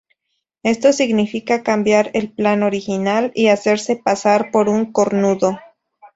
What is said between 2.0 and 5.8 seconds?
el plan original y hacerse pasar por un cornudo.